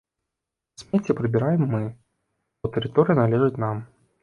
[0.79, 1.83] А смецце прыбіраем мы,
[2.63, 3.89] бо тэрыторыя належыць нам.